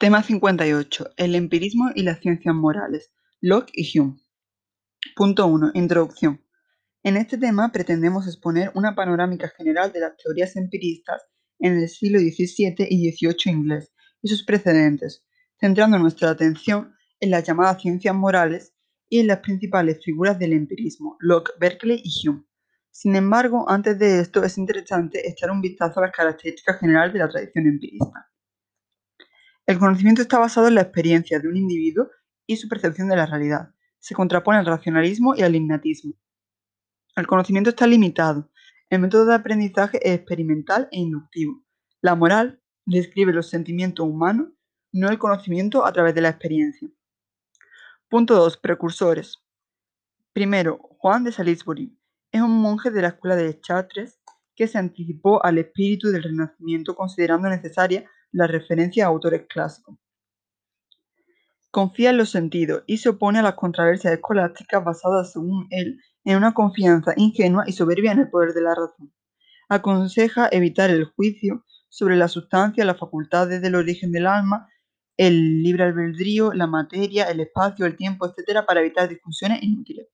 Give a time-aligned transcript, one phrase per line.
[0.00, 1.10] Tema 58.
[1.18, 3.12] El empirismo y las ciencias morales.
[3.42, 4.18] Locke y Hume.
[5.14, 5.72] Punto 1.
[5.74, 6.42] Introducción.
[7.02, 11.20] En este tema pretendemos exponer una panorámica general de las teorías empiristas
[11.58, 13.92] en el siglo XVII y XVIII inglés
[14.22, 15.22] y sus precedentes,
[15.60, 18.72] centrando nuestra atención en las llamadas ciencias morales
[19.06, 22.46] y en las principales figuras del empirismo, Locke, Berkeley y Hume.
[22.90, 27.18] Sin embargo, antes de esto es interesante echar un vistazo a las características generales de
[27.18, 28.29] la tradición empirista.
[29.70, 32.10] El conocimiento está basado en la experiencia de un individuo
[32.44, 33.72] y su percepción de la realidad.
[34.00, 36.14] Se contrapone al racionalismo y al innatismo.
[37.14, 38.50] El conocimiento está limitado.
[38.88, 41.62] El método de aprendizaje es experimental e inductivo.
[42.00, 44.48] La moral describe los sentimientos humanos,
[44.90, 46.88] no el conocimiento a través de la experiencia.
[48.08, 48.56] Punto 2.
[48.56, 49.38] Precursores.
[50.32, 51.96] Primero, Juan de Salisbury.
[52.32, 54.20] Es un monje de la escuela de Chartres
[54.56, 59.96] que se anticipó al espíritu del Renacimiento considerando necesaria la referencia a autores clásicos.
[61.70, 66.36] Confía en los sentidos y se opone a las controversias escolásticas basadas, según él, en
[66.36, 69.12] una confianza ingenua y soberbia en el poder de la razón.
[69.68, 74.68] Aconseja evitar el juicio sobre la sustancia, las facultades del origen del alma,
[75.16, 80.08] el libre albedrío, la materia, el espacio, el tiempo, etc., para evitar discusiones inútiles.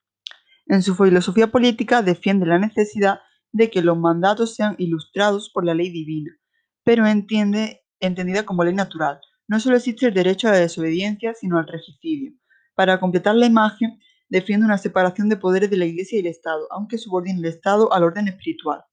[0.67, 3.21] En su filosofía política defiende la necesidad
[3.53, 6.37] de que los mandatos sean ilustrados por la ley divina,
[6.83, 9.21] pero entiende entendida como ley natural.
[9.49, 12.33] No solo existe el derecho a la desobediencia, sino al regicidio.
[12.75, 16.67] Para completar la imagen, defiende una separación de poderes de la Iglesia y el Estado,
[16.71, 18.85] aunque subordina el Estado al orden espiritual.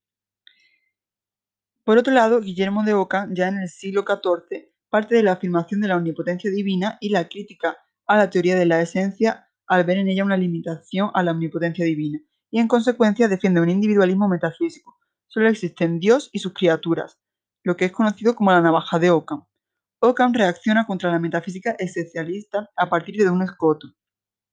[1.83, 5.81] Por otro lado, Guillermo de Ockham, ya en el siglo XIV, parte de la afirmación
[5.81, 9.97] de la omnipotencia divina y la crítica a la teoría de la esencia al ver
[9.97, 12.19] en ella una limitación a la omnipotencia divina,
[12.51, 14.97] y en consecuencia defiende un individualismo metafísico.
[15.27, 17.19] Solo existen Dios y sus criaturas,
[17.63, 19.45] lo que es conocido como la navaja de Ockham.
[19.99, 23.87] Ockham reacciona contra la metafísica esencialista a partir de un escoto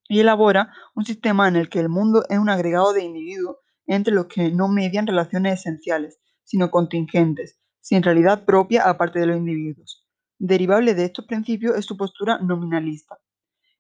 [0.09, 4.15] y elabora un sistema en el que el mundo es un agregado de individuos entre
[4.15, 10.07] los que no median relaciones esenciales, sino contingentes, sin realidad propia aparte de los individuos.
[10.39, 13.19] Derivable de estos principios es su postura nominalista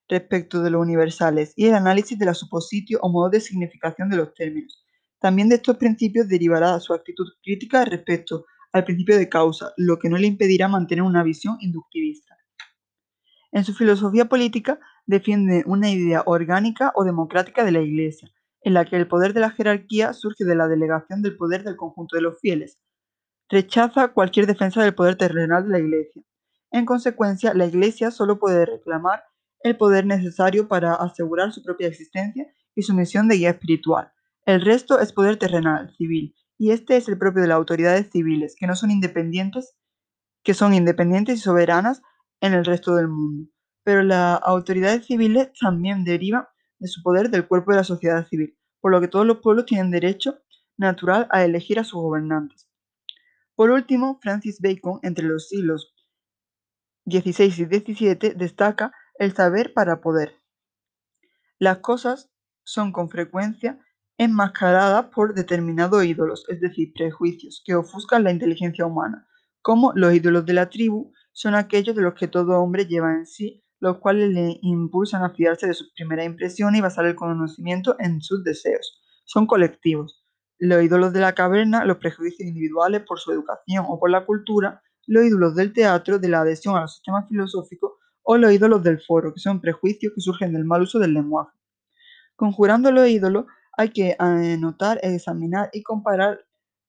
[0.08, 4.16] respecto de los universales y el análisis de la supositio o modo de significación de
[4.16, 4.84] los términos.
[5.20, 10.08] También de estos principios derivará su actitud crítica respecto al principio de causa, lo que
[10.08, 12.36] no le impedirá mantener una visión inductivista.
[13.52, 18.30] En su filosofía política defiende una idea orgánica o democrática de la Iglesia,
[18.62, 21.76] en la que el poder de la jerarquía surge de la delegación del poder del
[21.76, 22.78] conjunto de los fieles.
[23.48, 26.22] Rechaza cualquier defensa del poder terrenal de la Iglesia.
[26.70, 29.24] En consecuencia, la Iglesia solo puede reclamar
[29.62, 34.12] el poder necesario para asegurar su propia existencia y su misión de guía espiritual.
[34.46, 38.54] El resto es poder terrenal, civil, y este es el propio de las autoridades civiles,
[38.54, 39.78] que no son independientes,
[40.44, 42.02] que son independientes y soberanas
[42.42, 43.50] en el resto del mundo.
[43.82, 46.44] Pero las autoridades civiles también derivan
[46.78, 49.64] de su poder del cuerpo de la sociedad civil, por lo que todos los pueblos
[49.64, 50.38] tienen derecho
[50.76, 52.68] natural a elegir a sus gobernantes.
[53.54, 55.94] Por último, Francis Bacon, entre los siglos
[57.06, 60.34] XVI y XVII, destaca el saber para poder.
[61.58, 62.30] Las cosas
[62.64, 63.80] son con frecuencia
[64.20, 69.26] enmascaradas por determinados ídolos, es decir, prejuicios, que ofuscan la inteligencia humana,
[69.62, 73.24] como los ídolos de la tribu son aquellos de los que todo hombre lleva en
[73.24, 77.96] sí, los cuales le impulsan a fiarse de sus primeras impresiones y basar el conocimiento
[77.98, 79.00] en sus deseos.
[79.24, 80.22] Son colectivos.
[80.58, 84.82] Los ídolos de la caverna, los prejuicios individuales por su educación o por la cultura,
[85.06, 87.92] los ídolos del teatro, de la adhesión a los sistemas filosóficos,
[88.22, 91.56] o los ídolos del foro, que son prejuicios que surgen del mal uso del lenguaje.
[92.36, 96.44] Conjurando los ídolos, hay que anotar, examinar y comparar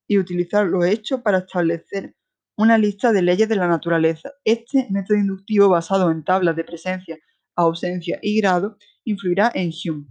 [0.07, 2.15] y utilizar los hechos para establecer
[2.57, 4.31] una lista de leyes de la naturaleza.
[4.43, 7.17] Este método inductivo basado en tablas de presencia,
[7.55, 10.07] ausencia y grado influirá en Hume.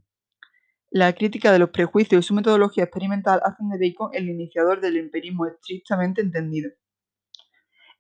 [0.91, 4.97] La crítica de los prejuicios y su metodología experimental hacen de Bacon el iniciador del
[4.97, 6.71] empirismo estrictamente entendido.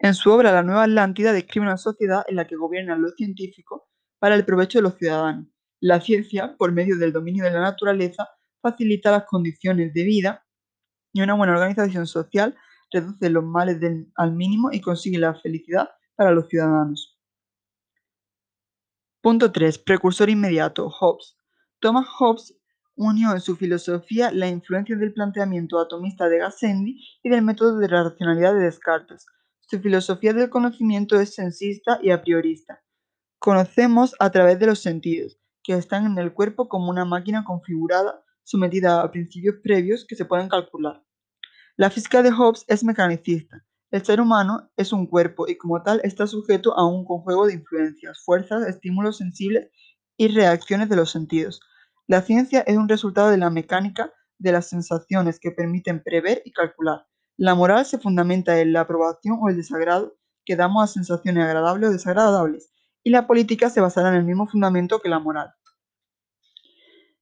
[0.00, 3.83] En su obra La Nueva Atlántida describe una sociedad en la que gobiernan los científicos
[4.18, 5.47] para el provecho de los ciudadanos.
[5.78, 8.28] La ciencia, por medio del dominio de la naturaleza,
[8.60, 10.47] facilita las condiciones de vida
[11.12, 12.57] y una buena organización social
[12.92, 13.78] reduce los males
[14.16, 17.18] al mínimo y consigue la felicidad para los ciudadanos.
[19.22, 19.78] Punto 3.
[19.78, 20.89] Precursor inmediato.
[20.89, 21.36] Hobbes.
[21.78, 22.57] Thomas Hobbes
[22.97, 27.89] unió en su filosofía la influencia del planteamiento atomista de Gassendi y del método de
[27.89, 29.27] la racionalidad de Descartes.
[29.60, 32.83] Su filosofía del conocimiento es sensista y a priorista.
[33.39, 38.22] Conocemos a través de los sentidos, que están en el cuerpo como una máquina configurada
[38.50, 41.04] sometida a principios previos que se pueden calcular.
[41.76, 46.00] La física de Hobbes es mecanicista, El ser humano es un cuerpo y como tal
[46.02, 49.70] está sujeto a un conjuego de influencias, fuerzas, estímulos sensibles
[50.16, 51.60] y reacciones de los sentidos.
[52.08, 56.50] La ciencia es un resultado de la mecánica de las sensaciones que permiten prever y
[56.50, 57.06] calcular.
[57.36, 61.88] La moral se fundamenta en la aprobación o el desagrado que damos a sensaciones agradables
[61.88, 62.72] o desagradables,
[63.04, 65.52] y la política se basará en el mismo fundamento que la moral.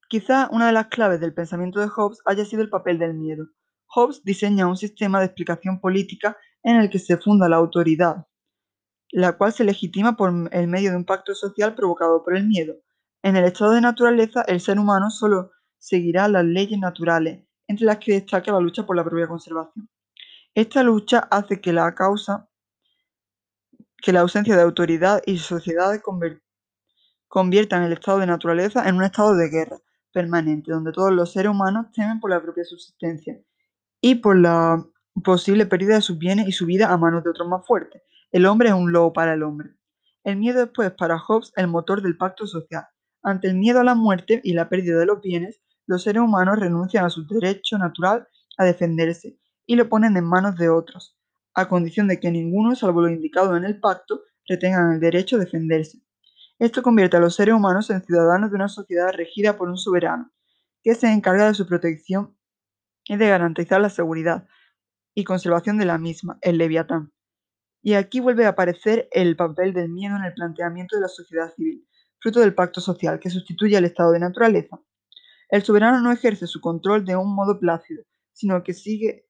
[0.08, 3.48] Quizá una de las claves del pensamiento de Hobbes haya sido el papel del miedo.
[3.88, 8.26] Hobbes diseña un sistema de explicación política en el que se funda la autoridad,
[9.10, 12.76] la cual se legitima por el medio de un pacto social provocado por el miedo.
[13.22, 17.98] En el estado de naturaleza, el ser humano solo seguirá las leyes naturales, entre las
[17.98, 19.90] que destaca la lucha por la propia conservación.
[20.54, 22.48] Esta lucha hace que la causa
[23.98, 26.00] que la ausencia de autoridad y sociedades
[27.26, 29.78] conviertan el estado de naturaleza en un estado de guerra
[30.12, 33.40] permanente, donde todos los seres humanos temen por la propia subsistencia
[34.00, 34.84] y por la
[35.24, 38.02] posible pérdida de sus bienes y su vida a manos de otros más fuertes.
[38.30, 39.70] El hombre es un lobo para el hombre.
[40.24, 42.86] El miedo es, pues, para Hobbes el motor del pacto social.
[43.22, 46.58] Ante el miedo a la muerte y la pérdida de los bienes, los seres humanos
[46.58, 48.28] renuncian a su derecho natural
[48.58, 51.16] a defenderse y lo ponen en manos de otros,
[51.54, 55.40] a condición de que ninguno, salvo lo indicado en el pacto, retengan el derecho a
[55.40, 56.02] defenderse.
[56.58, 60.32] Esto convierte a los seres humanos en ciudadanos de una sociedad regida por un soberano,
[60.82, 62.36] que se encarga de su protección
[63.04, 64.48] y de garantizar la seguridad
[65.14, 67.12] y conservación de la misma, el leviatán.
[67.80, 71.52] Y aquí vuelve a aparecer el papel del miedo en el planteamiento de la sociedad
[71.54, 71.86] civil,
[72.18, 74.80] fruto del pacto social que sustituye al estado de naturaleza.
[75.48, 78.02] El soberano no ejerce su control de un modo plácido,
[78.32, 79.28] sino que sigue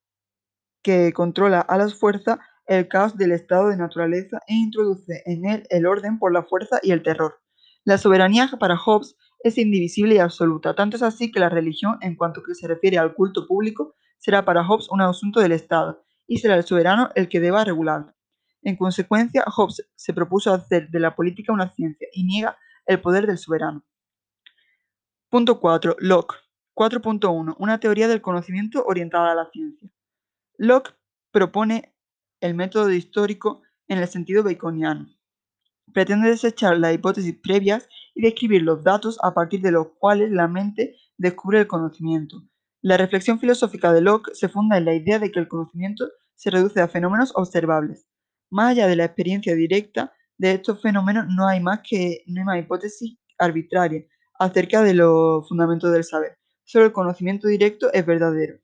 [0.83, 2.39] que controla a las fuerzas
[2.69, 6.79] el caos del estado de naturaleza e introduce en él el orden por la fuerza
[6.83, 7.41] y el terror.
[7.85, 12.15] La soberanía para Hobbes es indivisible y absoluta, tanto es así que la religión, en
[12.15, 16.39] cuanto que se refiere al culto público, será para Hobbes un asunto del Estado, y
[16.39, 18.15] será el soberano el que deba regularlo.
[18.63, 23.27] En consecuencia, Hobbes se propuso hacer de la política una ciencia y niega el poder
[23.27, 23.85] del soberano.
[25.31, 25.97] Punto 4.
[26.01, 26.35] Locke.
[26.75, 27.57] 4.1.
[27.59, 29.91] Una teoría del conocimiento orientada a la ciencia.
[30.59, 30.95] Locke
[31.31, 31.95] propone
[32.41, 35.07] el método histórico en el sentido baconiano.
[35.93, 40.49] Pretende desechar las hipótesis previas y describir los datos a partir de los cuales la
[40.49, 42.43] mente descubre el conocimiento.
[42.83, 46.51] La reflexión filosófica de Locke se funda en la idea de que el conocimiento se
[46.51, 48.07] reduce a fenómenos observables.
[48.51, 53.19] Más allá de la experiencia directa de estos fenómenos no hay más que no hipótesis
[53.39, 54.05] arbitrarias
[54.39, 56.39] acerca de los fundamentos del saber.
[56.65, 58.61] Solo el conocimiento directo es verdadero.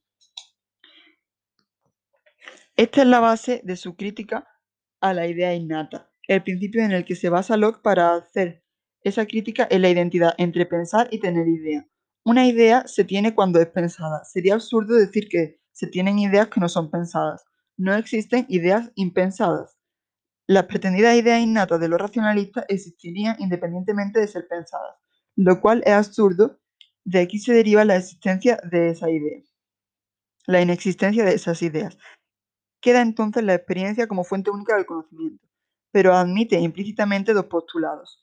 [2.77, 4.49] Esta es la base de su crítica
[5.01, 8.65] a la idea innata, el principio en el que se basa Locke para hacer
[9.03, 11.87] esa crítica es la identidad entre pensar y tener idea.
[12.25, 14.25] Una idea se tiene cuando es pensada.
[14.25, 17.45] Sería absurdo decir que se tienen ideas que no son pensadas.
[17.77, 19.77] No existen ideas impensadas.
[20.47, 24.97] Las pretendidas ideas innatas de los racionalistas existirían independientemente de ser pensadas,
[25.37, 26.61] lo cual es absurdo.
[27.05, 29.43] De aquí se deriva la existencia de esa idea,
[30.47, 31.99] la inexistencia de esas ideas.
[32.85, 35.49] Queda entonces la experiencia como fuente única del conocimiento,
[35.91, 38.23] pero admite implícitamente dos postulados.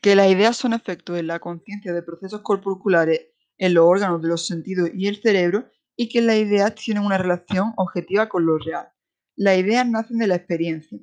[0.00, 4.26] Que las ideas son efectos en la conciencia de procesos corporales en los órganos de
[4.26, 8.58] los sentidos y el cerebro y que las ideas tienen una relación objetiva con lo
[8.58, 8.88] real.
[9.36, 10.98] Las ideas nacen de la experiencia.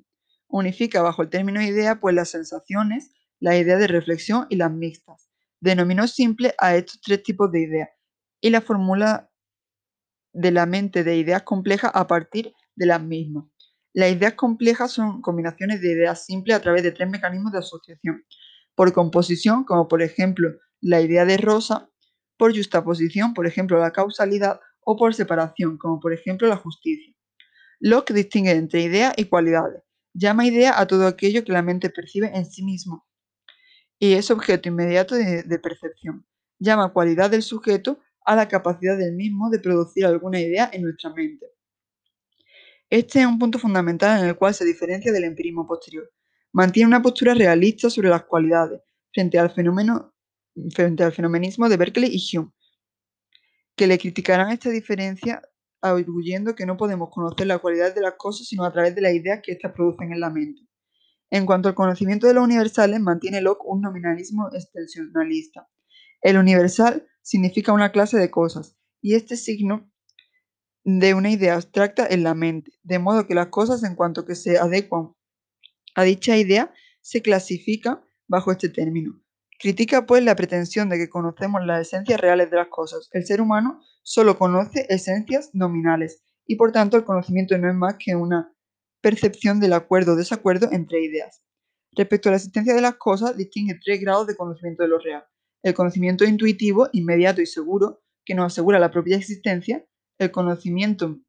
[0.49, 5.29] Unifica bajo el término idea pues las sensaciones, las ideas de reflexión y las mixtas.
[5.61, 7.89] Denominó simple a estos tres tipos de ideas
[8.41, 9.28] y la fórmula
[10.33, 13.45] de la mente de ideas complejas a partir de las mismas.
[13.93, 18.23] Las ideas complejas son combinaciones de ideas simples a través de tres mecanismos de asociación.
[18.75, 21.89] Por composición, como por ejemplo la idea de rosa,
[22.37, 27.13] por justaposición, por ejemplo la causalidad, o por separación, como por ejemplo la justicia.
[27.79, 29.83] Locke distingue entre ideas y cualidades.
[30.13, 33.05] Llama idea a todo aquello que la mente percibe en sí mismo
[33.99, 36.25] y es objeto inmediato de, de percepción.
[36.57, 41.11] Llama cualidad del sujeto a la capacidad del mismo de producir alguna idea en nuestra
[41.11, 41.47] mente.
[42.87, 46.11] Este es un punto fundamental en el cual se diferencia del empirismo posterior.
[46.51, 48.81] Mantiene una postura realista sobre las cualidades
[49.11, 50.13] frente al, fenómeno,
[50.75, 52.51] frente al fenomenismo de Berkeley y Hume,
[53.75, 55.41] que le criticarán esta diferencia
[55.81, 59.13] arguyendo que no podemos conocer la cualidad de las cosas sino a través de las
[59.15, 60.61] ideas que éstas producen en la mente.
[61.31, 65.67] En cuanto al conocimiento de los universales, mantiene Locke un nominalismo extensionalista.
[66.21, 69.87] El universal significa una clase de cosas, y este signo
[70.83, 74.33] de una idea abstracta en la mente, de modo que las cosas en cuanto que
[74.33, 75.13] se adecuan
[75.93, 79.21] a dicha idea se clasifican bajo este término.
[79.59, 83.09] Critica, pues, la pretensión de que conocemos las esencias reales de las cosas.
[83.11, 87.97] El ser humano solo conoce esencias nominales, y por tanto el conocimiento no es más
[88.03, 88.51] que una
[89.01, 91.43] percepción del acuerdo o desacuerdo entre ideas.
[91.91, 95.23] Respecto a la existencia de las cosas, distingue tres grados de conocimiento de lo real.
[95.61, 99.85] El conocimiento intuitivo, inmediato y seguro, que nos asegura la propia existencia.
[100.17, 101.19] El conocimiento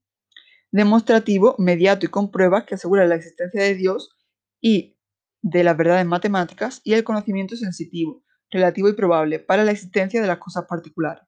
[0.73, 4.17] demostrativo, mediato y con pruebas, que asegura la existencia de Dios
[4.61, 4.97] y
[5.43, 6.81] de las verdades matemáticas.
[6.85, 11.25] Y el conocimiento sensitivo, relativo y probable, para la existencia de las cosas particulares.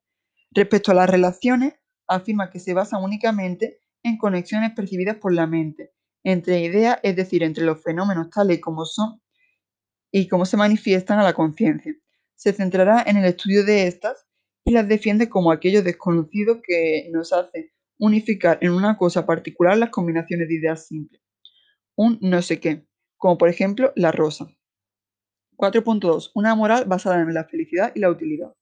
[0.51, 1.75] Respecto a las relaciones,
[2.07, 5.93] afirma que se basa únicamente en conexiones percibidas por la mente,
[6.25, 9.21] entre ideas, es decir, entre los fenómenos tales como son
[10.11, 11.95] y cómo se manifiestan a la conciencia.
[12.43, 14.27] Se centrará en el estudio de estas
[14.65, 19.91] y las defiende como aquello desconocido que nos hace unificar en una cosa particular las
[19.91, 21.23] combinaciones de ideas simples.
[21.95, 22.85] Un no sé qué,
[23.17, 24.49] como por ejemplo la rosa.
[25.57, 26.33] 4.2.
[26.35, 28.53] Una moral basada en la felicidad y la utilidad.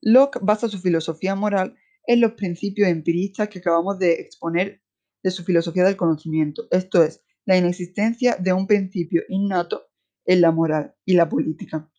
[0.00, 1.76] Locke basa su filosofía moral
[2.06, 4.82] en los principios empiristas que acabamos de exponer
[5.24, 9.88] de su filosofía del conocimiento, esto es, la inexistencia de un principio innato
[10.26, 11.90] en la moral y la política.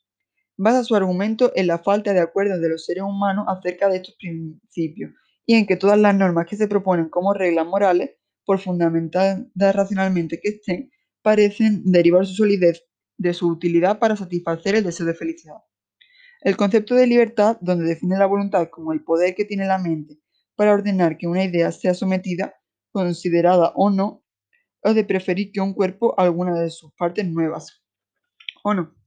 [0.63, 4.13] Basa su argumento en la falta de acuerdo de los seres humanos acerca de estos
[4.13, 5.11] principios
[5.43, 8.11] y en que todas las normas que se proponen como reglas morales,
[8.45, 10.91] por fundamentadas racionalmente que estén,
[11.23, 12.85] parecen derivar su solidez
[13.17, 15.55] de su utilidad para satisfacer el deseo de felicidad.
[16.41, 20.19] El concepto de libertad, donde define la voluntad como el poder que tiene la mente
[20.55, 22.53] para ordenar que una idea sea sometida,
[22.91, 24.23] considerada o no,
[24.83, 27.81] o de preferir que un cuerpo alguna de sus partes nuevas,
[28.63, 29.00] o no.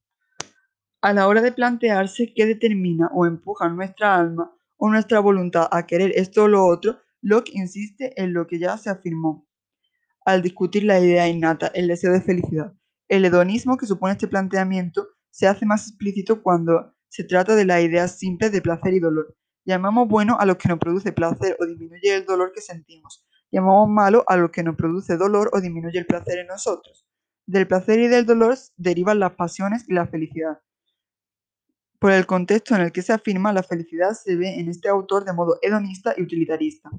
[1.04, 5.84] A la hora de plantearse qué determina o empuja nuestra alma o nuestra voluntad a
[5.84, 9.46] querer esto o lo otro, Locke insiste en lo que ya se afirmó
[10.24, 12.72] al discutir la idea innata, el deseo de felicidad.
[13.06, 17.82] El hedonismo que supone este planteamiento se hace más explícito cuando se trata de las
[17.82, 19.36] ideas simples de placer y dolor.
[19.66, 23.26] Llamamos bueno a lo que nos produce placer o disminuye el dolor que sentimos.
[23.52, 27.06] Llamamos malo a lo que nos produce dolor o disminuye el placer en nosotros.
[27.46, 30.60] Del placer y del dolor derivan las pasiones y la felicidad.
[32.04, 35.24] Por el contexto en el que se afirma, la felicidad se ve en este autor
[35.24, 36.90] de modo hedonista y utilitarista.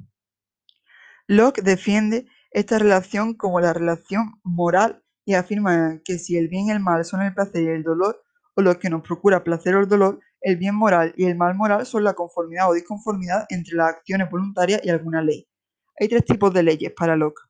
[1.28, 6.72] Locke defiende esta relación como la relación moral y afirma que si el bien y
[6.72, 8.24] el mal son el placer y el dolor,
[8.56, 11.54] o lo que nos procura placer o el dolor, el bien moral y el mal
[11.54, 15.48] moral son la conformidad o disconformidad entre las acciones voluntarias y alguna ley.
[16.00, 17.44] Hay tres tipos de leyes para Locke.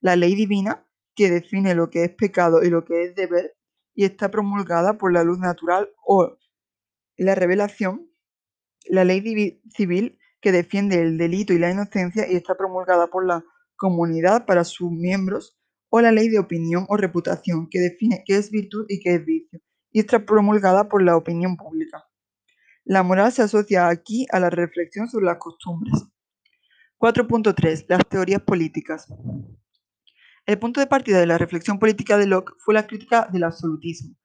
[0.00, 3.58] La ley divina, que define lo que es pecado y lo que es deber,
[3.94, 6.38] y está promulgada por la luz natural o
[7.18, 8.10] la revelación.
[8.86, 13.44] La ley civil, que defiende el delito y la inocencia y está promulgada por la
[13.76, 15.58] comunidad para sus miembros,
[15.90, 19.24] o la ley de opinión o reputación, que define qué es virtud y qué es
[19.24, 19.60] vicio,
[19.90, 22.04] y está promulgada por la opinión pública.
[22.84, 26.06] La moral se asocia aquí a la reflexión sobre las costumbres.
[26.98, 27.84] 4.3.
[27.88, 29.06] Las teorías políticas.
[30.46, 34.16] El punto de partida de la reflexión política de Locke fue la crítica del absolutismo,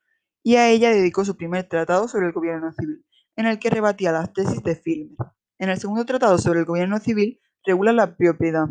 [0.44, 3.06] y a ella dedicó su primer tratado sobre el gobierno civil,
[3.38, 5.18] en el que rebatía las tesis de Filmer.
[5.58, 8.68] En el segundo tratado sobre el gobierno civil regula la propiedad,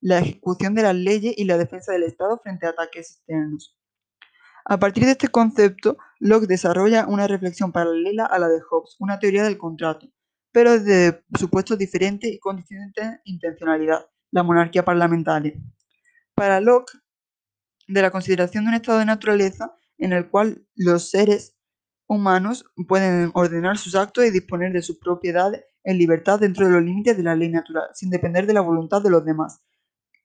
[0.00, 3.76] la ejecución de las leyes y la defensa del Estado frente a ataques externos.
[4.64, 9.18] A partir de este concepto, Locke desarrolla una reflexión paralela a la de Hobbes, una
[9.18, 10.08] teoría del contrato,
[10.52, 15.54] pero desde supuestos diferentes y con diferente intencionalidad, la monarquía parlamentaria.
[16.34, 16.98] Para Locke,
[17.88, 21.56] de la consideración de un estado de naturaleza en el cual los seres
[22.08, 26.82] humanos pueden ordenar sus actos y disponer de sus propiedades en libertad dentro de los
[26.82, 29.62] límites de la ley natural, sin depender de la voluntad de los demás,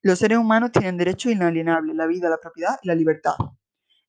[0.03, 3.33] los seres humanos tienen derechos inalienables, la vida, la propiedad y la libertad.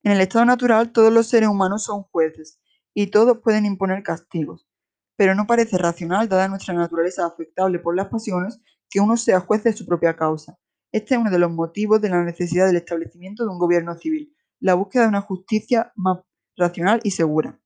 [0.02, 2.60] En el estado natural todos los seres humanos son jueces
[2.94, 4.68] y todos pueden imponer castigos,
[5.16, 9.64] pero no parece racional, dada nuestra naturaleza afectable por las pasiones, que uno sea juez
[9.64, 10.58] de su propia causa.
[10.92, 14.34] Este es uno de los motivos de la necesidad del establecimiento de un gobierno civil,
[14.60, 16.18] la búsqueda de una justicia más
[16.56, 17.60] racional y segura.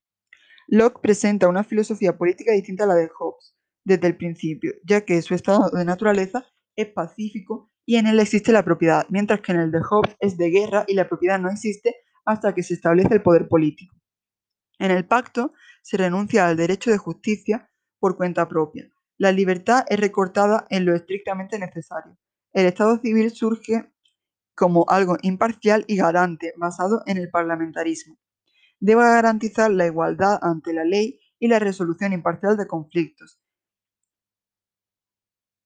[0.69, 5.21] Locke presenta una filosofía política distinta a la de Hobbes desde el principio, ya que
[5.23, 6.47] su estado de naturaleza
[6.77, 10.37] es pacífico y en él existe la propiedad, mientras que en el de Hobbes es
[10.39, 13.97] de guerra y la propiedad no existe hasta que se establece el poder político.
[14.79, 18.91] En el pacto se renuncia al derecho de justicia por cuenta propia.
[19.19, 22.17] La libertad es recortada en lo estrictamente necesario.
[22.53, 23.93] El Estado civil surge
[24.55, 28.19] como algo imparcial y garante, basado en el parlamentarismo.
[28.81, 33.41] Debe garantizar la igualdad ante la ley y la resolución imparcial de conflictos,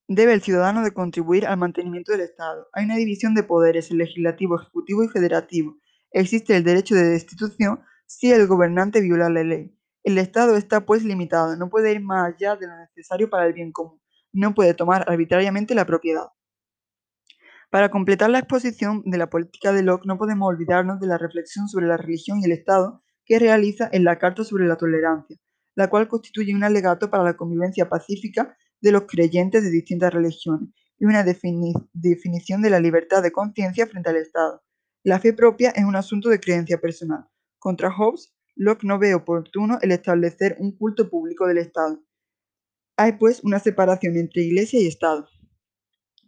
[0.08, 2.68] debe el ciudadano de contribuir al mantenimiento del Estado.
[2.72, 5.76] Hay una división de poderes, el legislativo, ejecutivo y federativo.
[6.12, 9.76] Existe el derecho de destitución si el gobernante viola la ley.
[10.04, 13.52] El Estado está pues limitado, no puede ir más allá de lo necesario para el
[13.52, 14.00] bien común,
[14.32, 16.26] no puede tomar arbitrariamente la propiedad.
[17.70, 21.68] Para completar la exposición de la política de Locke no podemos olvidarnos de la reflexión
[21.68, 25.36] sobre la religión y el Estado que realiza en la Carta sobre la Tolerancia,
[25.74, 30.70] la cual constituye un alegato para la convivencia pacífica de los creyentes de distintas religiones
[30.98, 34.62] y una definición de la libertad de conciencia frente al Estado.
[35.02, 37.26] La fe propia es un asunto de creencia personal.
[37.58, 42.02] Contra Hobbes, Locke no ve oportuno el establecer un culto público del Estado.
[42.96, 45.28] Hay pues una separación entre Iglesia y Estado.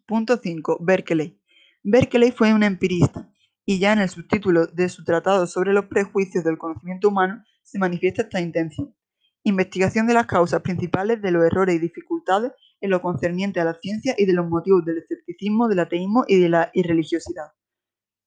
[0.08, 0.78] Punto 5.
[0.80, 1.38] Berkeley.
[1.82, 3.30] Berkeley fue un empirista,
[3.66, 7.78] y ya en el subtítulo de su tratado sobre los prejuicios del conocimiento humano se
[7.78, 8.96] manifiesta esta intención.
[9.42, 13.74] Investigación de las causas principales de los errores y dificultades en lo concerniente a la
[13.74, 17.52] ciencia y de los motivos del escepticismo, del ateísmo y de la irreligiosidad.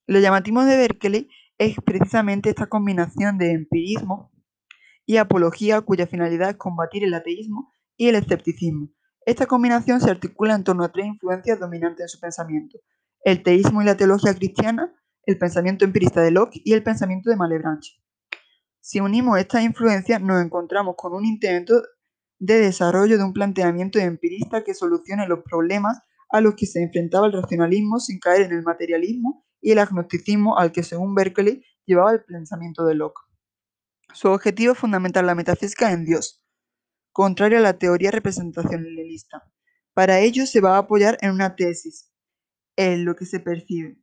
[0.06, 4.32] Lo llamativo de Berkeley es precisamente esta combinación de empirismo
[5.08, 8.92] y apología cuya finalidad es combatir el ateísmo y el escepticismo.
[9.26, 12.80] Esta combinación se articula en torno a tres influencias dominantes en su pensamiento,
[13.24, 14.94] el teísmo y la teología cristiana,
[15.26, 18.02] el pensamiento empirista de Locke y el pensamiento de Malebranche.
[18.80, 21.84] Si unimos estas influencias nos encontramos con un intento
[22.40, 26.00] de desarrollo de un planteamiento empirista que solucione los problemas
[26.32, 30.58] a los que se enfrentaba el racionalismo sin caer en el materialismo y el agnosticismo
[30.58, 33.22] al que, según Berkeley, llevaba el pensamiento de Locke.
[34.14, 36.41] Su objetivo es fundamentar la metafísica en Dios,
[37.12, 39.44] contrario a la teoría representacionalista.
[39.94, 42.12] Para ello se va a apoyar en una tesis,
[42.76, 43.98] en lo que se percibe.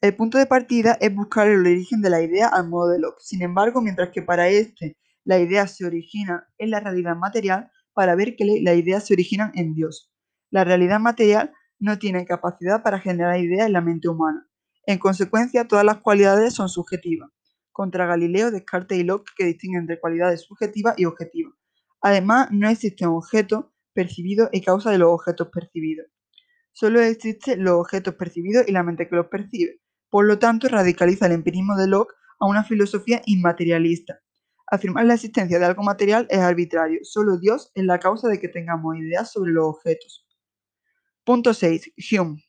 [0.00, 3.20] El punto de partida es buscar el origen de la idea al modo de Locke.
[3.20, 8.14] Sin embargo, mientras que para este la idea se origina en la realidad material, para
[8.14, 10.12] Berkeley la idea se origina en Dios.
[10.50, 14.46] La realidad material no tiene capacidad para generar ideas en la mente humana.
[14.86, 17.30] En consecuencia, todas las cualidades son subjetivas.
[17.72, 21.54] Contra Galileo, Descartes y Locke que distinguen entre cualidades subjetivas y objetivas.
[22.04, 26.06] Además, no existe un objeto percibido y causa de los objetos percibidos.
[26.70, 29.80] Solo existen los objetos percibidos y la mente que los percibe.
[30.10, 34.20] Por lo tanto, radicaliza el empirismo de Locke a una filosofía inmaterialista.
[34.66, 38.48] Afirmar la existencia de algo material es arbitrario, solo Dios es la causa de que
[38.48, 40.26] tengamos ideas sobre los objetos.
[41.24, 41.90] Punto 6.
[42.12, 42.44] Hume.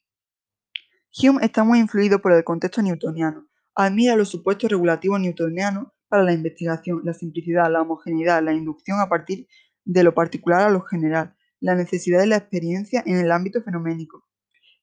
[1.18, 3.48] Hume está muy influido por el contexto newtoniano.
[3.74, 9.10] Admira los supuestos regulativos newtonianos para la investigación, la simplicidad, la homogeneidad, la inducción a
[9.10, 9.50] partir
[9.84, 14.24] de lo particular a lo general, la necesidad de la experiencia en el ámbito fenoménico,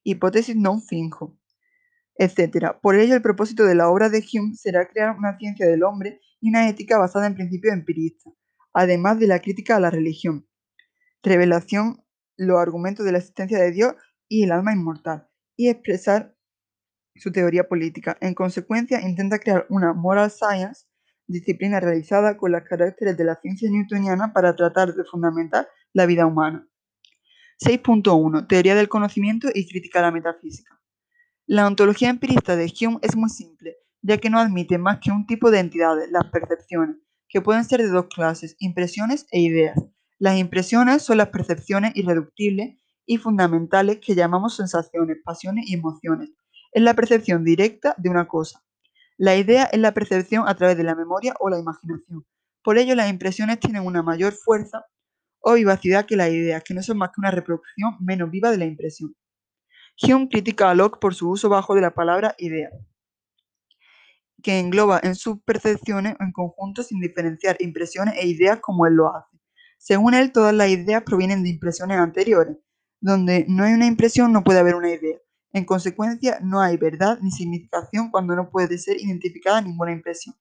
[0.03, 1.35] hipótesis non finjo,
[2.19, 2.77] etc.
[2.79, 6.19] Por ello, el propósito de la obra de Hume será crear una ciencia del hombre
[6.39, 8.31] y una ética basada en principios empiristas,
[8.71, 10.47] además de la crítica a la religión,
[11.23, 12.05] revelación,
[12.37, 13.95] los argumentos de la existencia de Dios
[14.29, 16.35] y el alma inmortal, y expresar
[17.15, 18.17] su teoría política.
[18.21, 20.85] En consecuencia, intenta crear una moral science,
[21.27, 26.25] disciplina realizada con las caracteres de la ciencia newtoniana para tratar de fundamentar la vida
[26.25, 26.67] humana.
[27.59, 28.47] 6.1.
[28.47, 30.79] Teoría del conocimiento y crítica a la metafísica.
[31.45, 35.25] La ontología empirista de Hume es muy simple, ya que no admite más que un
[35.25, 39.77] tipo de entidades, las percepciones, que pueden ser de dos clases, impresiones e ideas.
[40.19, 46.31] Las impresiones son las percepciones irreductibles y fundamentales que llamamos sensaciones, pasiones y emociones.
[46.71, 48.63] Es la percepción directa de una cosa.
[49.17, 52.25] La idea es la percepción a través de la memoria o la imaginación.
[52.63, 54.85] Por ello, las impresiones tienen una mayor fuerza
[55.39, 58.57] o vivacidad que las ideas, que no son más que una reproducción menos viva de
[58.57, 59.15] la impresión.
[60.01, 62.69] Hume critica a Locke por su uso bajo de la palabra idea,
[64.41, 69.15] que engloba en sus percepciones en conjunto sin diferenciar impresiones e ideas como él lo
[69.15, 69.37] hace.
[69.77, 72.57] Según él, todas las ideas provienen de impresiones anteriores.
[73.01, 75.17] Donde no hay una impresión no puede haber una idea.
[75.53, 80.35] En consecuencia, no hay verdad ni significación cuando no puede ser identificada ninguna impresión.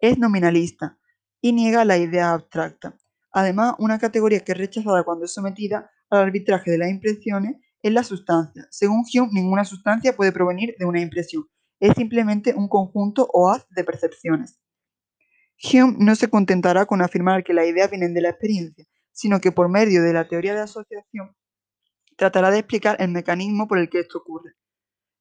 [0.00, 0.96] Es nominalista
[1.40, 2.96] y niega la idea abstracta.
[3.32, 7.92] Además, una categoría que es rechazada cuando es sometida al arbitraje de las impresiones es
[7.92, 8.66] la sustancia.
[8.70, 11.44] Según Hume, ninguna sustancia puede provenir de una impresión.
[11.80, 14.60] Es simplemente un conjunto o haz de percepciones.
[15.60, 19.50] Hume no se contentará con afirmar que las ideas vienen de la experiencia, sino que
[19.50, 21.34] por medio de la teoría de asociación
[22.18, 24.56] tratará de explicar el mecanismo por el que esto ocurre.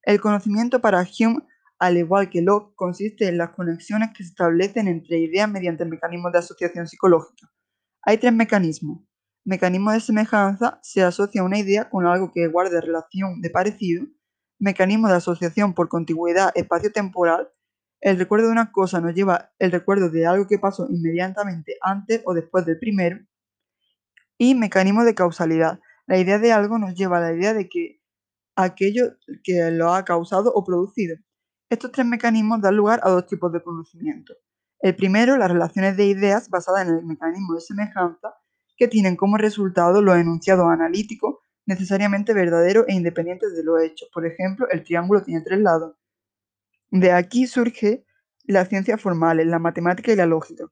[0.02, 1.46] El conocimiento para Hume,
[1.78, 6.32] al igual que Locke, consiste en las conexiones que se establecen entre ideas mediante mecanismos
[6.32, 7.52] de asociación psicológica.
[8.02, 9.04] Hay tres mecanismos.
[9.46, 14.08] Mecanismo de semejanza se asocia una idea con algo que guarde relación de parecido.
[14.60, 17.48] Mecanismo de asociación por contigüidad espacio-temporal.
[18.02, 22.24] El recuerdo de una cosa nos lleva el recuerdo de algo que pasó inmediatamente antes
[22.26, 23.20] o después del primero.
[24.40, 25.80] Y mecanismo de causalidad.
[26.08, 28.02] La idea de algo nos lleva a la idea de que
[28.56, 31.18] aquello que lo ha causado o producido.
[31.70, 34.34] Estos tres mecanismos dan lugar a dos tipos de conocimiento.
[34.80, 38.36] El primero, las relaciones de ideas basadas en el mecanismo de semejanza,
[38.78, 44.10] que tienen como resultado los enunciados analíticos necesariamente verdaderos e independientes de los hechos.
[44.14, 45.96] Por ejemplo, el triángulo tiene tres lados.
[46.90, 48.06] De aquí surge
[48.46, 50.66] las ciencias formales, la matemática y la lógica.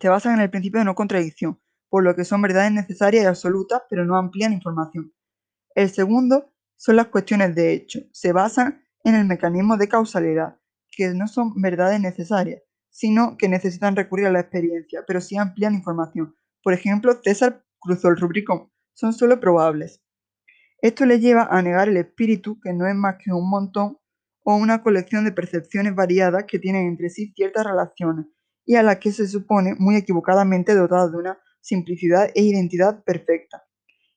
[0.00, 1.60] Se basan en el principio de no contradicción,
[1.94, 5.12] por lo que son verdades necesarias y absolutas, pero no amplían información.
[5.76, 8.00] El segundo son las cuestiones de hecho.
[8.10, 10.58] Se basan en el mecanismo de causalidad,
[10.90, 15.74] que no son verdades necesarias, sino que necesitan recurrir a la experiencia, pero sí amplían
[15.74, 16.34] información.
[16.64, 18.72] Por ejemplo, César cruzó el Rubicón.
[18.94, 20.02] Son solo probables.
[20.82, 23.98] Esto le lleva a negar el espíritu, que no es más que un montón
[24.42, 28.26] o una colección de percepciones variadas que tienen entre sí ciertas relaciones
[28.66, 33.64] y a las que se supone muy equivocadamente dotadas de una simplicidad e identidad perfecta.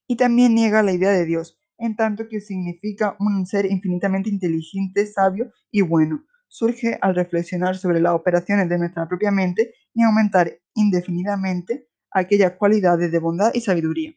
[0.06, 5.06] Y también niega la idea de Dios, en tanto que significa un ser infinitamente inteligente,
[5.08, 6.26] sabio y bueno.
[6.50, 13.12] Surge al reflexionar sobre las operaciones de nuestra propia mente y aumentar indefinidamente aquellas cualidades
[13.12, 14.14] de bondad y sabiduría.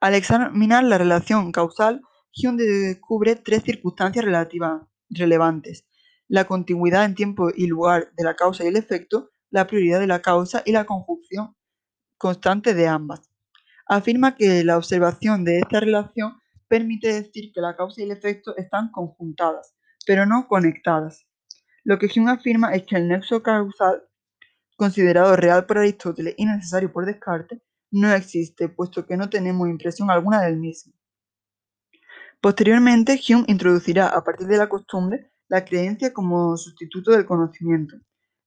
[0.00, 2.02] Al examinar la relación causal,
[2.40, 5.86] Hume descubre tres circunstancias relativas relevantes:
[6.28, 10.06] la continuidad en tiempo y lugar de la causa y el efecto, la prioridad de
[10.06, 11.56] la causa y la conjunción
[12.18, 13.30] constante de ambas.
[13.86, 18.54] Afirma que la observación de esta relación permite decir que la causa y el efecto
[18.56, 19.74] están conjuntadas,
[20.06, 21.26] pero no conectadas.
[21.84, 24.02] Lo que Hume afirma es que el nexo causal,
[24.76, 30.10] considerado real por Aristóteles y necesario por Descartes, no existe, puesto que no tenemos impresión
[30.10, 30.92] alguna del mismo.
[32.42, 37.96] Posteriormente, Hume introducirá, a partir de la costumbre, la creencia como sustituto del conocimiento.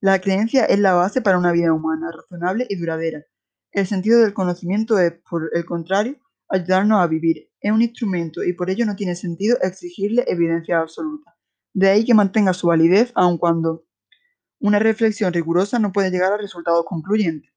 [0.01, 3.23] La creencia es la base para una vida humana, razonable y duradera.
[3.71, 6.17] El sentido del conocimiento es, por el contrario,
[6.49, 7.49] ayudarnos a vivir.
[7.61, 11.37] Es un instrumento y por ello no tiene sentido exigirle evidencia absoluta.
[11.73, 13.85] De ahí que mantenga su validez aun cuando
[14.59, 17.49] una reflexión rigurosa no puede llegar a resultados concluyentes.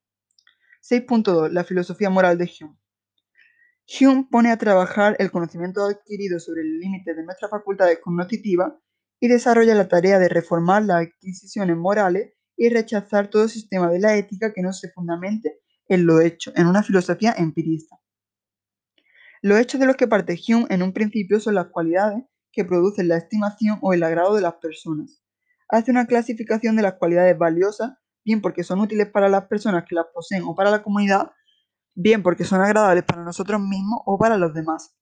[0.81, 1.51] 6.2.
[1.51, 2.77] La filosofía moral de Hume.
[3.99, 8.73] Hume pone a trabajar el conocimiento adquirido sobre el límite de nuestras facultades cognitivas
[9.19, 14.15] y desarrolla la tarea de reformar las adquisiciones morales y rechazar todo sistema de la
[14.15, 17.97] ética que no se fundamente en lo hecho, en una filosofía empirista.
[19.41, 23.07] Los hechos de los que parte Hume en un principio son las cualidades que producen
[23.07, 25.21] la estimación o el agrado de las personas.
[25.69, 27.91] Hace una clasificación de las cualidades valiosas,
[28.23, 31.31] bien porque son útiles para las personas que las poseen o para la comunidad,
[31.93, 34.95] bien porque son agradables para nosotros mismos o para los demás.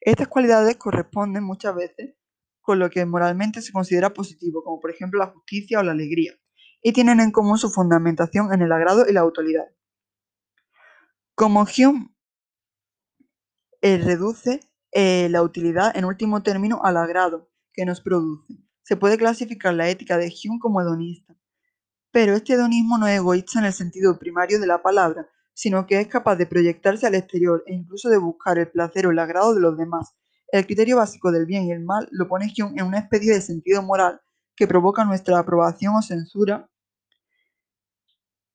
[0.00, 2.14] Estas cualidades corresponden muchas veces
[2.60, 6.32] con lo que moralmente se considera positivo, como por ejemplo la justicia o la alegría,
[6.82, 9.66] y tienen en común su fundamentación en el agrado y la autoridad.
[11.36, 12.08] Como Hume
[13.82, 19.18] eh, reduce eh, la utilidad en último término al agrado que nos produce, se puede
[19.18, 21.36] clasificar la ética de Hume como hedonista.
[22.10, 26.00] Pero este hedonismo no es egoísta en el sentido primario de la palabra, sino que
[26.00, 29.54] es capaz de proyectarse al exterior e incluso de buscar el placer o el agrado
[29.54, 30.14] de los demás.
[30.48, 33.42] El criterio básico del bien y el mal lo pone Hume en una especie de
[33.42, 34.22] sentido moral
[34.56, 36.70] que provoca nuestra aprobación o censura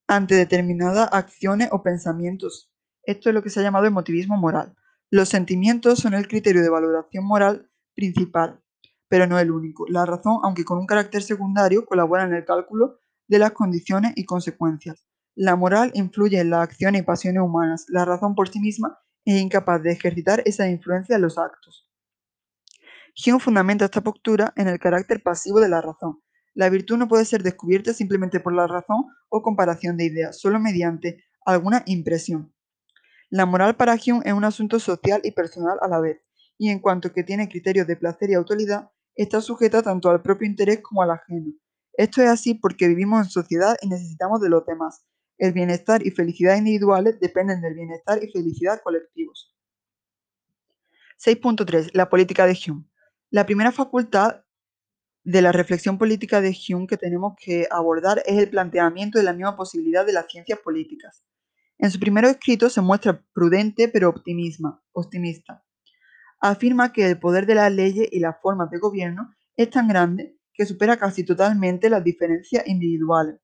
[0.07, 2.70] ante determinadas acciones o pensamientos.
[3.03, 4.75] Esto es lo que se ha llamado emotivismo moral.
[5.09, 8.61] Los sentimientos son el criterio de valoración moral principal,
[9.07, 9.85] pero no el único.
[9.89, 14.25] La razón, aunque con un carácter secundario, colabora en el cálculo de las condiciones y
[14.25, 15.05] consecuencias.
[15.35, 17.85] La moral influye en las acciones y pasiones humanas.
[17.89, 21.87] La razón por sí misma es incapaz de ejercitar esa influencia en los actos.
[23.25, 26.21] Hume fundamenta esta postura en el carácter pasivo de la razón.
[26.53, 30.59] La virtud no puede ser descubierta simplemente por la razón o comparación de ideas, solo
[30.59, 32.53] mediante alguna impresión.
[33.31, 36.21] La moral para Hume es un asunto social y personal a la vez,
[36.57, 40.47] y en cuanto que tiene criterios de placer y autoridad, está sujeta tanto al propio
[40.47, 41.53] interés como al ajeno.
[41.93, 45.05] Esto es así porque vivimos en sociedad y necesitamos de los demás,
[45.37, 49.55] el bienestar y felicidad individuales dependen del bienestar y felicidad colectivos.
[51.17, 51.91] 6.3.
[51.93, 52.83] La política de Hume.
[53.29, 54.43] La primera facultad
[55.23, 59.31] de la reflexión política de Hume que tenemos que abordar es el planteamiento de la
[59.31, 61.23] misma posibilidad de las ciencias políticas.
[61.81, 64.13] En su primer escrito se muestra prudente pero
[64.93, 65.63] optimista.
[66.39, 70.37] Afirma que el poder de las leyes y las formas de gobierno es tan grande
[70.53, 73.41] que supera casi totalmente las diferencias individuales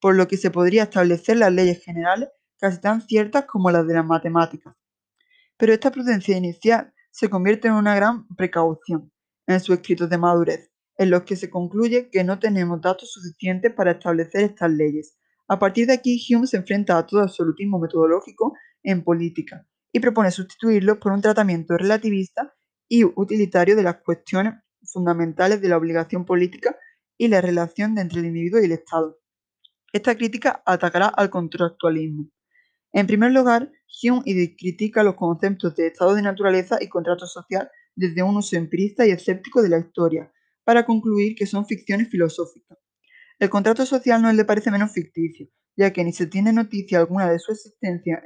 [0.00, 2.28] por lo que se podría establecer las leyes generales
[2.60, 4.74] casi tan ciertas como las de las matemáticas.
[5.56, 9.12] Pero esta prudencia inicial se convierte en una gran precaución
[9.46, 13.72] en sus escritos de madurez, en los que se concluye que no tenemos datos suficientes
[13.72, 15.17] para establecer estas leyes.
[15.48, 20.30] A partir de aquí, Hume se enfrenta a todo absolutismo metodológico en política y propone
[20.30, 22.54] sustituirlo por un tratamiento relativista
[22.86, 26.76] y utilitario de las cuestiones fundamentales de la obligación política
[27.16, 29.18] y la relación entre el individuo y el Estado.
[29.92, 32.30] Esta crítica atacará al contractualismo.
[32.92, 34.22] En primer lugar, Hume
[34.56, 39.10] critica los conceptos de estado de naturaleza y contrato social desde un uso empirista y
[39.10, 40.30] escéptico de la historia,
[40.64, 42.78] para concluir que son ficciones filosóficas.
[43.38, 47.30] El contrato social no le parece menos ficticio, ya que ni se tiene noticia alguna
[47.30, 48.22] de su existencia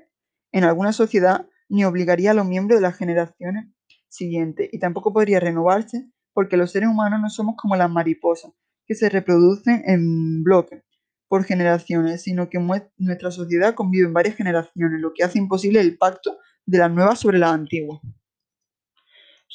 [0.52, 3.66] en alguna sociedad, ni obligaría a los miembros de las generaciones
[4.08, 8.52] siguientes, y tampoco podría renovarse porque los seres humanos no somos como las mariposas,
[8.86, 10.82] que se reproducen en bloques
[11.28, 12.58] por generaciones, sino que
[12.96, 17.20] nuestra sociedad convive en varias generaciones, lo que hace imposible el pacto de las nuevas
[17.20, 18.00] sobre las antiguas.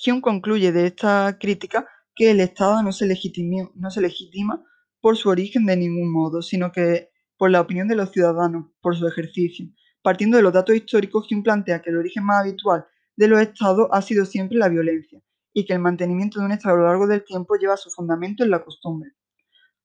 [0.06, 3.08] Hume concluye de esta crítica que el Estado no se,
[3.76, 4.64] no se legitima
[5.02, 8.96] por su origen de ningún modo, sino que por la opinión de los ciudadanos, por
[8.96, 9.68] su ejercicio.
[10.02, 13.88] Partiendo de los datos históricos, Hume plantea que el origen más habitual de los estados
[13.92, 15.22] ha sido siempre la violencia,
[15.54, 18.44] y que el mantenimiento de un estado a lo largo del tiempo lleva su fundamento
[18.44, 19.12] en la costumbre.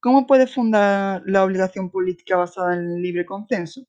[0.00, 3.82] ¿Cómo puede fundar la obligación política basada en el libre consenso?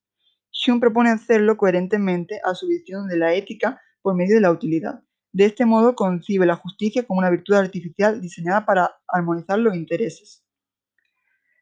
[0.65, 5.03] Hume propone hacerlo coherentemente a su visión de la ética por medio de la utilidad.
[5.31, 10.42] De este modo concibe la justicia como una virtud artificial diseñada para armonizar los intereses.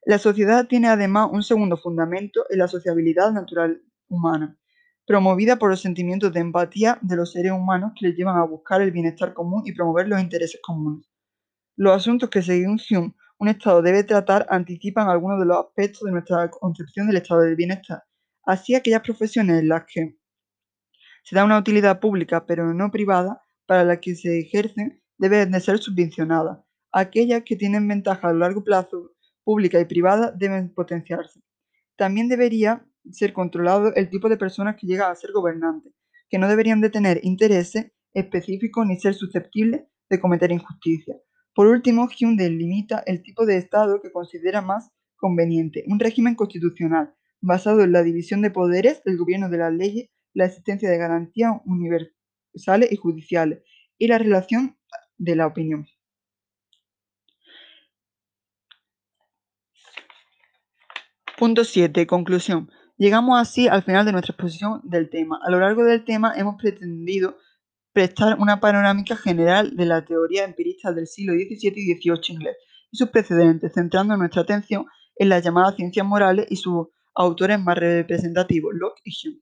[0.04, 4.58] La sociedad tiene además un segundo fundamento en la sociabilidad natural humana,
[5.06, 8.82] promovida por los sentimientos de empatía de los seres humanos que les llevan a buscar
[8.82, 11.08] el bienestar común y promover los intereses comunes.
[11.76, 16.12] Los asuntos que según Hume un Estado debe tratar anticipan algunos de los aspectos de
[16.12, 18.04] nuestra concepción del estado del bienestar.
[18.44, 20.18] Así, aquellas profesiones en las que
[21.24, 25.60] se da una utilidad pública pero no privada para las que se ejercen deben de
[25.60, 26.60] ser subvencionadas.
[26.92, 29.12] Aquellas que tienen ventaja a largo plazo
[29.52, 31.42] pública y privada deben potenciarse.
[31.98, 35.92] También debería ser controlado el tipo de personas que llegan a ser gobernantes,
[36.30, 41.18] que no deberían de tener intereses específicos ni ser susceptibles de cometer injusticia.
[41.54, 47.14] Por último, Hume delimita el tipo de Estado que considera más conveniente, un régimen constitucional,
[47.42, 51.52] basado en la división de poderes, el gobierno de las leyes, la existencia de garantías
[51.66, 53.64] universales y judiciales,
[53.98, 54.78] y la relación
[55.18, 55.88] de la opinión.
[61.41, 62.06] Punto 7.
[62.06, 62.69] Conclusión.
[62.97, 65.39] Llegamos así al final de nuestra exposición del tema.
[65.43, 67.36] A lo largo del tema hemos pretendido
[67.93, 72.58] prestar una panorámica general de la teoría empirista del siglo XVII y XVIII inglés
[72.91, 77.75] y sus precedentes, centrando nuestra atención en las llamadas ciencias morales y sus autores más
[77.75, 79.41] representativos, Locke y Hume.